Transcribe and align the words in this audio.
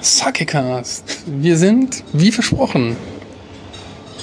Sakecast. 0.00 1.04
Wir 1.26 1.56
sind, 1.56 2.04
wie 2.12 2.30
versprochen, 2.30 2.96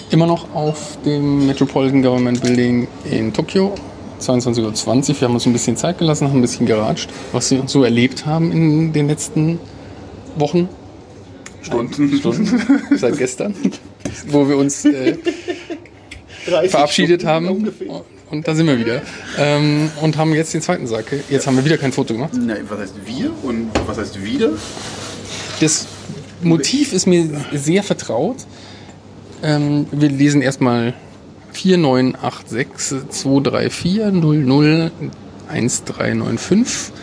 immer 0.10 0.26
noch 0.26 0.54
auf 0.54 0.98
dem 1.06 1.46
Metropolitan 1.46 2.02
Government 2.02 2.42
Building 2.42 2.88
in 3.10 3.34
Tokio. 3.34 3.76
22.20 4.22 4.62
Uhr. 4.62 5.22
Wir 5.22 5.28
haben 5.28 5.34
uns 5.34 5.46
ein 5.46 5.54
bisschen 5.54 5.76
Zeit 5.76 5.98
gelassen, 5.98 6.28
haben 6.28 6.38
ein 6.38 6.42
bisschen 6.42 6.66
geratscht, 6.66 7.10
was 7.34 7.52
wir 7.52 7.64
so 7.68 7.84
erlebt 7.84 8.26
haben 8.26 8.52
in 8.52 8.94
den 8.94 9.08
letzten 9.08 9.60
Wochen. 10.38 10.70
Stunden. 11.62 12.16
Stunden. 12.18 12.62
Seit 12.96 13.18
gestern. 13.18 13.56
Wo 14.28 14.48
wir 14.48 14.58
uns 14.58 14.86
äh, 14.86 15.18
verabschiedet 16.70 17.22
Stunden 17.22 17.28
haben. 17.28 17.50
ungefähr. 17.50 18.02
Und 18.32 18.48
da 18.48 18.56
sind 18.56 18.68
wir 18.68 18.80
wieder. 18.80 19.02
Ähm, 19.38 19.92
und 20.02 20.18
haben 20.18 20.34
jetzt 20.34 20.54
den 20.54 20.62
zweiten 20.62 20.88
Sake. 20.88 21.24
Jetzt 21.30 21.46
haben 21.48 21.58
wir 21.58 21.66
wieder 21.66 21.78
kein 21.78 21.92
Foto 21.92 22.14
gemacht. 22.14 22.32
Na, 22.36 22.56
was 22.70 22.80
heißt 22.80 22.96
wir 23.06 23.32
und 23.44 23.70
was 23.86 23.98
heißt 23.98 24.24
wieder? 24.24 24.52
Das 25.60 25.88
Motiv 26.42 26.94
ist 26.94 27.08
mir 27.08 27.30
sehr 27.54 27.84
vertraut. 27.84 28.38
Ähm, 29.42 29.88
wir 29.92 30.10
lesen 30.10 30.42
erstmal 30.42 30.94
4986 31.54 33.10
234 33.10 34.12
00 34.12 34.92
1395. 35.48 36.94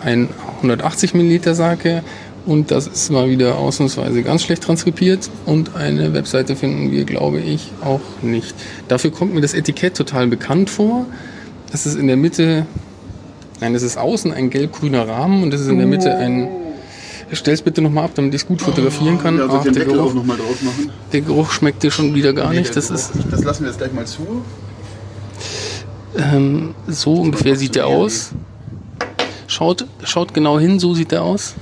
Ein 0.00 0.28
180 0.56 1.14
Milliliter 1.14 1.54
Sake. 1.54 2.02
Und 2.46 2.70
das 2.70 2.86
ist 2.86 3.10
mal 3.10 3.28
wieder 3.28 3.58
ausnahmsweise 3.58 4.22
ganz 4.22 4.42
schlecht 4.42 4.62
transkribiert. 4.62 5.28
Und 5.44 5.76
eine 5.76 6.14
Webseite 6.14 6.56
finden 6.56 6.90
wir, 6.90 7.04
glaube 7.04 7.40
ich, 7.40 7.70
auch 7.84 8.00
nicht. 8.22 8.54
Dafür 8.88 9.10
kommt 9.10 9.34
mir 9.34 9.42
das 9.42 9.52
Etikett 9.52 9.94
total 9.94 10.26
bekannt 10.26 10.70
vor. 10.70 11.06
Das 11.70 11.86
ist 11.86 11.96
in 11.96 12.06
der 12.06 12.16
Mitte, 12.16 12.66
nein, 13.60 13.74
das 13.74 13.82
ist 13.82 13.98
außen 13.98 14.32
ein 14.32 14.48
gelb-grüner 14.50 15.06
Rahmen 15.06 15.42
und 15.42 15.52
das 15.52 15.60
ist 15.60 15.68
in 15.68 15.78
der 15.78 15.86
Mitte 15.86 16.16
ein. 16.16 16.48
Stell's 17.32 17.62
bitte 17.62 17.80
nochmal 17.80 18.04
ab, 18.04 18.10
damit 18.14 18.34
ich 18.34 18.42
es 18.42 18.46
gut 18.48 18.60
fotografieren 18.60 19.18
kann. 19.18 19.38
Ja, 19.38 19.46
soll 19.48 19.58
Ach, 19.60 19.62
den 19.64 19.82
auch 19.82 19.86
Geruch, 19.86 20.14
nochmal 20.14 20.36
drauf 20.36 20.60
machen? 20.62 20.90
der 21.12 21.20
Geruch 21.20 21.50
schmeckt 21.52 21.82
dir 21.82 21.90
schon 21.90 22.14
wieder 22.14 22.32
gar 22.32 22.50
nicht. 22.50 22.68
Nee, 22.68 22.74
Das 22.74 22.88
der 22.88 22.96
ist 22.96 23.12
Geruch 23.12 23.24
nicht. 23.24 23.32
Das 23.32 23.44
lassen 23.44 23.62
wir 23.62 23.68
jetzt 23.70 23.78
gleich 23.78 23.92
mal 23.92 24.06
zu. 24.06 24.44
ähm, 26.16 26.74
so 26.88 27.14
ungefähr 27.14 27.54
sieht 27.56 27.74
der 27.76 27.86
aus. 27.86 28.30
Schaut, 29.46 29.86
schaut 30.04 30.34
genau 30.34 30.58
hin, 30.58 30.78
so 30.80 30.94
sieht 30.94 31.12
der 31.12 31.22
aus. 31.22 31.54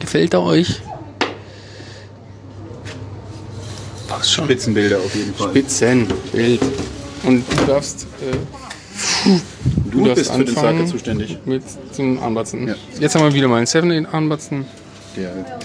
Gefällt 0.00 0.32
er 0.34 0.42
euch? 0.42 0.80
Passt 4.08 4.32
schon. 4.32 4.44
Spitzenbilder 4.44 4.98
auf 4.98 5.14
jeden 5.14 5.34
Fall. 5.34 5.50
Spitzenbild. 5.50 6.60
Und 7.24 7.44
du 7.50 7.66
darfst, 7.66 8.06
äh, 9.26 9.30
du 9.90 10.04
darfst 10.04 10.16
bist 10.16 10.32
für 10.32 10.44
den. 10.44 10.54
Sake 10.54 10.86
zuständig. 10.86 11.38
mit 11.44 11.62
zum 11.92 12.22
Anbatzen. 12.22 12.68
Ja. 12.68 12.74
Jetzt 13.00 13.14
haben 13.14 13.24
wir 13.24 13.34
wieder 13.34 13.48
mal 13.48 13.56
einen 13.56 13.66
Seven 13.66 13.90
in 13.90 14.06
Anbatzen. 14.06 14.64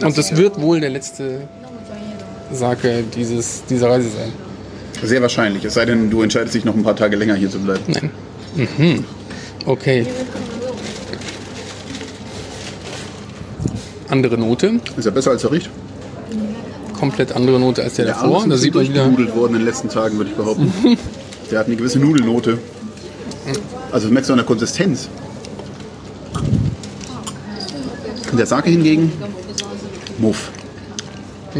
Und 0.04 0.18
das 0.18 0.36
wird 0.36 0.60
wohl 0.60 0.80
der 0.80 0.90
letzte 0.90 1.42
Sake 2.52 3.04
dieses, 3.16 3.64
dieser 3.70 3.90
Reise 3.90 4.10
sein. 4.10 4.32
Sehr 5.04 5.22
wahrscheinlich. 5.22 5.64
Es 5.66 5.74
sei 5.74 5.86
denn, 5.86 6.10
du 6.10 6.22
entscheidest 6.22 6.56
dich 6.56 6.66
noch 6.66 6.76
ein 6.76 6.84
paar 6.84 6.96
Tage 6.96 7.16
länger 7.18 7.36
hier 7.36 7.50
zu 7.50 7.60
bleiben. 7.60 7.82
Nein. 7.88 8.12
Mhm. 8.56 9.06
Okay. 9.66 10.06
Andere 14.10 14.38
Note. 14.38 14.80
Ist 14.98 15.06
ja 15.06 15.12
besser 15.12 15.32
als 15.32 15.44
er 15.44 15.52
riecht. 15.52 15.70
Komplett 17.00 17.34
andere 17.36 17.60
Note 17.60 17.84
als 17.84 17.96
der, 17.96 18.06
Der 18.06 18.14
davor. 18.16 18.46
Da 18.48 18.56
ist 18.56 18.62
sieht 18.62 18.76
man 18.76 18.88
wieder. 18.88 19.36
worden 19.36 19.54
in 19.54 19.60
den 19.60 19.66
letzten 19.66 19.90
Tagen, 19.90 20.18
würde 20.18 20.30
ich 20.32 20.38
behaupten. 20.38 20.72
Der 21.52 21.60
hat 21.60 21.68
eine 21.68 21.76
gewisse 21.76 22.00
Nudelnote. 22.00 22.58
Also 23.94 24.08
das 24.08 24.12
merkst 24.12 24.30
du 24.30 24.34
an 24.34 24.38
der 24.38 24.46
Konsistenz. 24.46 25.08
Der 28.36 28.46
Sake 28.48 28.72
hingegen, 28.72 29.14
Muff. 30.18 30.50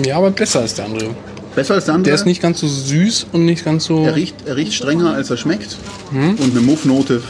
Ja, 0.04 0.18
aber 0.18 0.32
besser 0.32 0.62
als 0.62 0.74
der 0.74 0.86
andere. 0.86 1.12
Besser 1.56 1.76
als 1.76 1.86
der 1.86 1.94
andere. 1.94 2.06
Der 2.06 2.16
ist 2.16 2.26
nicht 2.26 2.42
ganz 2.42 2.60
so 2.60 2.68
süß 2.68 3.28
und 3.32 3.46
nicht 3.46 3.64
ganz 3.64 3.86
so. 3.86 4.04
er, 4.04 4.16
riecht, 4.16 4.36
er 4.48 4.56
riecht 4.56 4.74
strenger, 4.74 5.14
als 5.14 5.30
er 5.30 5.38
schmeckt. 5.38 5.78
Hm? 6.12 6.32
Und 6.32 6.52
eine 6.52 6.62
Muffnote 6.62 7.22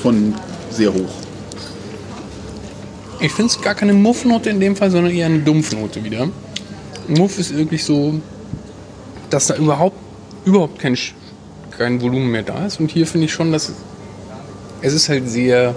von 0.00 0.32
sehr 0.70 0.94
hoch. 0.94 1.10
Ich 3.18 3.32
finde 3.32 3.50
es 3.50 3.60
gar 3.60 3.74
keine 3.74 3.92
Muffnote 3.92 4.50
in 4.50 4.60
dem 4.60 4.76
Fall, 4.76 4.92
sondern 4.92 5.12
eher 5.12 5.26
eine 5.26 5.40
Dumpfnote 5.40 6.04
wieder. 6.04 6.28
Muff 7.08 7.40
ist 7.40 7.56
wirklich 7.56 7.82
so, 7.82 8.20
dass 9.30 9.48
da 9.48 9.56
überhaupt, 9.56 9.96
überhaupt 10.44 10.78
kein, 10.78 10.96
kein 11.76 12.00
Volumen 12.00 12.30
mehr 12.30 12.44
da 12.44 12.66
ist. 12.66 12.78
Und 12.78 12.92
hier 12.92 13.08
finde 13.08 13.24
ich 13.24 13.32
schon, 13.32 13.50
dass 13.50 13.72
es 14.86 14.94
ist 14.94 15.08
halt 15.08 15.28
sehr 15.28 15.74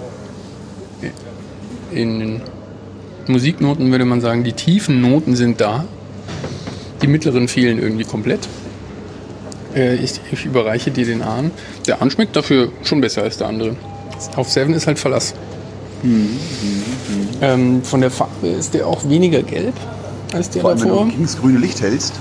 in 1.90 2.40
Musiknoten 3.26 3.90
würde 3.90 4.04
man 4.04 4.20
sagen, 4.20 4.44
die 4.44 4.52
tiefen 4.52 5.00
Noten 5.00 5.34
sind 5.34 5.60
da. 5.60 5.84
Die 7.02 7.08
mittleren 7.08 7.48
fehlen 7.48 7.80
irgendwie 7.80 8.04
komplett. 8.04 8.48
Äh, 9.74 9.96
ich, 9.96 10.20
ich 10.30 10.44
überreiche 10.44 10.92
dir 10.92 11.04
den 11.04 11.22
Ahn. 11.22 11.50
Der 11.86 12.00
Ahn 12.00 12.10
schmeckt 12.10 12.36
dafür 12.36 12.70
schon 12.84 13.00
besser 13.00 13.22
als 13.22 13.38
der 13.38 13.48
andere. 13.48 13.74
Auf 14.36 14.48
Seven 14.48 14.74
ist 14.74 14.86
halt 14.86 14.98
Verlass. 14.98 15.34
Ähm, 17.40 17.82
von 17.82 18.00
der 18.00 18.10
Farbe 18.10 18.46
ist 18.46 18.74
der 18.74 18.86
auch 18.86 19.08
weniger 19.08 19.42
gelb 19.42 19.74
als 20.32 20.50
der 20.50 20.62
Vor 20.62 20.70
allem, 20.70 20.80
wenn 20.82 20.88
davor. 20.88 21.04
du 21.06 21.10
gegen 21.10 21.22
das 21.24 21.40
grüne 21.40 21.58
Licht 21.58 21.80
hältst. 21.80 22.14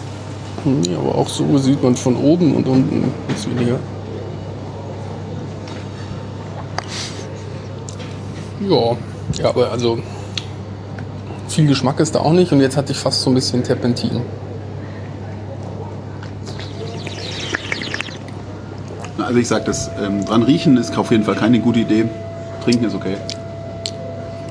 Ja, 0.89 0.97
aber 0.97 1.15
auch 1.15 1.29
so 1.29 1.57
sieht 1.59 1.83
man 1.83 1.95
von 1.95 2.15
oben 2.17 2.55
und 2.55 2.67
unten 2.67 3.11
ist 3.35 3.49
weniger. 3.49 3.79
Ja, 8.61 8.97
ja, 9.37 9.49
aber 9.49 9.71
also 9.71 9.99
viel 11.47 11.67
Geschmack 11.67 11.99
ist 11.99 12.15
da 12.15 12.19
auch 12.19 12.33
nicht 12.33 12.51
und 12.51 12.61
jetzt 12.61 12.77
hatte 12.77 12.91
ich 12.91 12.97
fast 12.97 13.21
so 13.21 13.29
ein 13.29 13.35
bisschen 13.35 13.63
Terpentin. 13.63 14.21
Also 19.17 19.39
ich 19.39 19.47
sag 19.47 19.65
das, 19.65 19.89
ähm, 20.01 20.25
dran 20.25 20.43
riechen 20.43 20.77
ist 20.77 20.97
auf 20.97 21.11
jeden 21.11 21.23
Fall 21.23 21.35
keine 21.35 21.59
gute 21.59 21.79
Idee. 21.79 22.05
Trinken 22.63 22.85
ist 22.85 22.95
okay. 22.95 23.17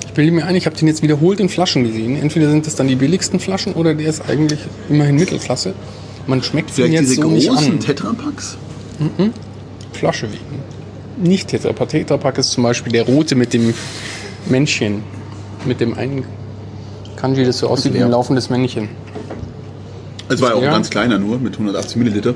Ich 0.07 0.13
bilde 0.13 0.33
mir 0.33 0.47
ein, 0.47 0.57
ich 0.57 0.67
habe 0.67 0.77
den 0.77 0.89
jetzt 0.89 1.03
wiederholt 1.03 1.41
in 1.41 1.49
Flaschen 1.49 1.85
gesehen. 1.85 2.21
Entweder 2.21 2.51
sind 2.51 2.67
das 2.67 2.75
dann 2.75 2.89
die 2.89 2.97
billigsten 2.97 3.41
Flaschen 3.41 3.75
oder 3.75 3.95
der 3.95 4.09
ist 4.09 4.29
eigentlich 4.29 4.61
immerhin 4.89 5.17
Mittelklasse. 5.17 5.75
Man 6.27 6.43
schmeckt 6.43 6.71
ihn 6.71 6.75
Vielleicht 6.75 6.93
jetzt 6.95 7.11
diese 7.11 7.23
so 7.23 7.29
nicht 7.29 7.49
großen 7.49 7.73
an. 7.73 7.81
Tetrapacks. 7.81 8.57
Flasche 9.93 10.31
wegen. 10.31 10.63
Nicht 11.23 11.49
Tetrapack. 11.49 11.89
Tetrapack 11.89 12.39
ist 12.39 12.51
zum 12.51 12.63
Beispiel 12.65 12.93
der 12.93 13.05
rote 13.05 13.35
mit 13.35 13.53
dem 13.53 13.75
Männchen. 14.47 15.03
Mit 15.67 15.81
dem 15.81 15.95
einen 15.99 16.25
Kanji, 17.17 17.45
das 17.45 17.59
so 17.59 17.69
aussieht 17.69 17.95
wie 17.95 18.03
ein 18.03 18.11
laufendes 18.11 18.49
Männchen. 18.49 18.89
Es 20.29 20.41
war 20.41 20.51
ja 20.51 20.55
auch 20.55 20.63
ein 20.63 20.71
ganz 20.71 20.91
kleiner 20.91 21.19
nur, 21.19 21.39
mit 21.39 21.55
180 21.55 21.97
Milliliter. 21.97 22.35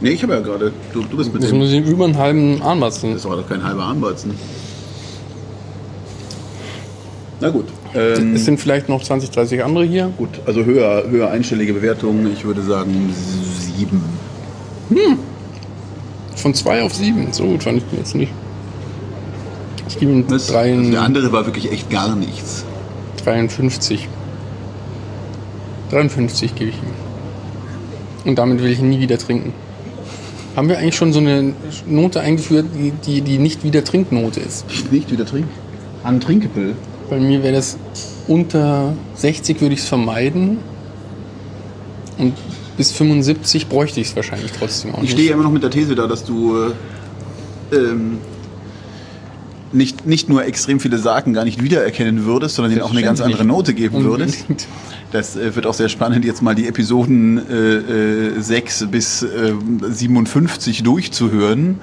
Nee, 0.00 0.10
ich 0.10 0.22
habe 0.22 0.34
ja 0.34 0.40
gerade. 0.40 0.72
Du, 0.92 1.02
du 1.02 1.16
bist 1.16 1.32
mit 1.32 1.42
Das 1.42 1.50
dem. 1.50 1.58
muss 1.60 1.70
ich 1.70 1.86
über 1.86 2.04
einen 2.04 2.18
halben 2.18 2.60
Armbatzen. 2.60 3.14
Das 3.14 3.24
war 3.24 3.36
doch 3.36 3.48
kein 3.48 3.62
halber 3.62 3.84
Armbatzen. 3.84 4.32
Na 7.40 7.48
gut. 7.50 7.66
Ähm, 7.94 8.34
Es 8.34 8.44
sind 8.44 8.58
vielleicht 8.60 8.88
noch 8.88 9.02
20, 9.02 9.30
30 9.30 9.64
andere 9.64 9.84
hier. 9.84 10.12
gut, 10.18 10.28
also 10.46 10.64
höher, 10.64 11.04
höher 11.08 11.30
einstellige 11.30 11.72
Bewertungen. 11.74 12.30
Ich 12.32 12.44
würde 12.44 12.62
sagen 12.62 13.12
sieben. 13.58 14.02
Von 16.36 16.54
2 16.54 16.82
auf 16.82 16.94
7. 16.94 17.32
So 17.32 17.44
gut 17.44 17.62
fand 17.62 17.78
ich 17.78 17.84
den 17.84 17.98
jetzt 17.98 18.14
nicht. 18.14 18.32
Ich 19.88 19.98
gebe 19.98 20.12
ihm 20.12 20.26
Das, 20.26 20.46
drei- 20.48 20.72
also 20.76 20.90
der 20.90 21.02
andere 21.02 21.32
war 21.32 21.44
wirklich 21.46 21.70
echt 21.70 21.90
gar 21.90 22.14
nichts. 22.16 22.64
53. 23.24 24.08
53 25.90 26.54
gebe 26.54 26.70
ich 26.70 26.76
ihm. 26.76 28.28
Und 28.28 28.38
damit 28.38 28.62
will 28.62 28.70
ich 28.70 28.78
ihn 28.80 28.88
nie 28.90 29.00
wieder 29.00 29.18
trinken. 29.18 29.52
Haben 30.56 30.68
wir 30.68 30.78
eigentlich 30.78 30.96
schon 30.96 31.12
so 31.12 31.18
eine 31.20 31.54
Note 31.86 32.20
eingeführt, 32.20 32.66
die, 32.74 32.90
die, 32.90 33.20
die 33.22 33.38
nicht 33.38 33.64
wieder 33.64 33.84
Trinknote 33.84 34.40
ist? 34.40 34.64
Nicht 34.90 35.10
wieder 35.10 35.24
trinken. 35.26 35.50
Untrinkable. 36.04 36.74
Bei 37.10 37.18
mir 37.18 37.42
wäre 37.42 37.54
das 37.54 37.78
unter 38.28 38.92
60 39.14 39.60
würde 39.60 39.74
ich 39.74 39.80
es 39.80 39.88
vermeiden. 39.88 40.58
Und 42.18 42.34
bis 42.76 42.92
75 42.92 43.68
bräuchte 43.68 44.00
ich 44.00 44.08
es 44.08 44.16
wahrscheinlich 44.16 44.52
trotzdem 44.52 44.92
auch 44.92 44.98
Ich 44.98 45.02
nicht. 45.02 45.12
stehe 45.12 45.28
ja 45.28 45.34
immer 45.34 45.44
noch 45.44 45.52
mit 45.52 45.62
der 45.62 45.70
These 45.70 45.94
da, 45.94 46.06
dass 46.06 46.24
du 46.24 46.56
äh, 47.72 47.76
ähm, 47.76 48.18
nicht, 49.72 50.06
nicht 50.06 50.28
nur 50.28 50.44
extrem 50.44 50.80
viele 50.80 50.98
Saken 50.98 51.32
gar 51.32 51.44
nicht 51.44 51.62
wiedererkennen 51.62 52.24
würdest, 52.26 52.56
sondern 52.56 52.72
denen 52.72 52.82
auch 52.82 52.90
eine 52.90 53.02
ganz 53.02 53.20
andere 53.20 53.44
Note 53.44 53.72
geben 53.74 54.04
würdest. 54.04 54.40
Unbedingt. 54.42 54.66
Das 55.12 55.36
äh, 55.36 55.54
wird 55.56 55.66
auch 55.66 55.74
sehr 55.74 55.88
spannend, 55.88 56.24
jetzt 56.24 56.42
mal 56.42 56.54
die 56.54 56.66
Episoden 56.68 57.38
äh, 57.50 58.36
äh, 58.36 58.40
6 58.40 58.86
bis 58.90 59.22
äh, 59.22 59.52
57 59.88 60.82
durchzuhören. 60.82 61.78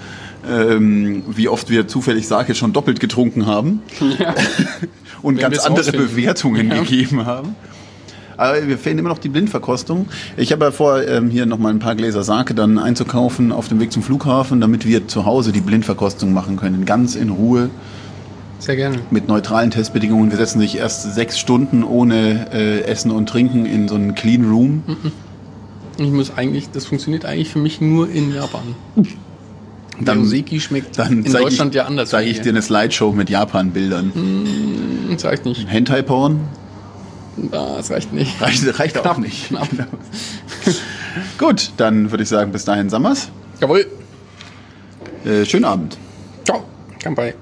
Ähm, 0.49 1.23
wie 1.27 1.49
oft 1.49 1.69
wir 1.69 1.87
zufällig 1.87 2.27
Sake 2.27 2.55
schon 2.55 2.71
doppelt 2.73 2.99
getrunken 3.01 3.45
haben 3.45 3.81
Ja. 4.17 4.33
und 5.21 5.35
Wenn 5.35 5.41
ganz 5.41 5.59
andere. 5.59 5.91
Bewertungen 5.91 6.69
Ja. 6.71 6.79
gegeben 6.81 7.25
haben. 7.25 7.55
Aber 8.39 8.65
wir 8.67 8.77
fehlen 8.77 8.97
immer 8.97 9.09
noch 9.09 9.17
die 9.17 9.27
Blindverkostung. 9.29 10.07
Ich 10.37 10.51
habe 10.53 10.63
ja 10.65 10.71
vor, 10.71 11.05
ähm, 11.05 11.29
hier 11.29 11.45
nochmal 11.45 11.73
ein 11.73 11.79
paar 11.79 11.95
Gläser 11.95 12.23
Sake 12.23 12.53
dann 12.55 12.77
einzukaufen 12.77 13.51
auf 13.51 13.67
dem 13.67 13.79
Weg 13.81 13.91
zum 13.91 14.01
Flughafen, 14.01 14.61
damit 14.61 14.85
wir 14.87 15.07
zu 15.07 15.25
Hause 15.25 15.51
die 15.51 15.59
Blindverkostung 15.61 16.31
machen 16.31 16.55
können. 16.55 16.85
Ganz 16.85 17.15
in 17.15 17.29
Ruhe. 17.29 17.69
Sehr 18.59 18.75
gerne. 18.77 18.97
Mit 19.11 19.27
neutralen 19.27 19.71
Testbedingungen. 19.71 20.31
Wir 20.31 20.37
setzen 20.37 20.59
sich 20.59 20.77
erst 20.77 21.13
sechs 21.15 21.37
Stunden 21.37 21.83
ohne 21.83 22.47
äh, 22.53 22.81
Essen 22.83 23.11
und 23.11 23.27
Trinken 23.27 23.65
in 23.65 23.87
so 23.89 23.95
einen 23.95 24.15
Clean 24.15 24.49
Room. 24.49 24.83
Ich 25.97 26.09
muss 26.11 26.31
eigentlich, 26.37 26.69
das 26.71 26.85
funktioniert 26.85 27.25
eigentlich 27.25 27.49
für 27.49 27.59
mich 27.59 27.81
nur 27.81 28.09
in 28.09 28.33
Japan. 28.33 28.61
Dann- 29.99 30.19
Ryoseki 30.19 30.61
schmeckt 30.61 30.97
Dann 30.97 31.25
in 31.25 31.25
zeig 31.25 31.41
Deutschland 31.43 31.71
ich, 31.71 31.75
ja 31.77 31.85
anders. 31.85 32.09
Zeige 32.09 32.29
ich 32.29 32.39
dir 32.39 32.49
eine 32.49 32.61
Slideshow 32.61 33.11
mit 33.11 33.29
Japan-Bildern. 33.29 34.13
Das 35.11 35.25
reicht 35.25 35.43
nicht. 35.45 35.67
Hentai-Porn? 35.67 36.39
Ah, 37.51 37.77
Das 37.77 37.89
reicht 37.91 38.11
nicht. 38.13 38.39
Reicht, 38.41 38.79
reicht 38.79 38.97
auch 38.97 39.03
Knapp, 39.03 39.17
nicht. 39.19 39.47
knapp. 39.47 39.67
Gut, 41.37 41.71
dann 41.77 42.11
würde 42.11 42.23
ich 42.23 42.29
sagen, 42.29 42.51
bis 42.51 42.65
dahin 42.65 42.89
Sammers. 42.89 43.29
Jawohl. 43.59 43.85
Äh, 45.25 45.45
schönen 45.45 45.65
Abend. 45.65 45.97
Ciao. 46.45 46.63
Kanpai. 47.01 47.35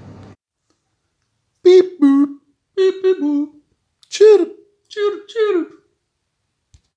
Beep, 1.63 1.99
boop. 1.99 2.29
Beep, 2.75 3.01
beep, 3.03 3.19
boop. 3.19 3.49
Chirp. 4.09 4.49
Tschüss, 4.87 5.21
tschüss. 5.27 5.65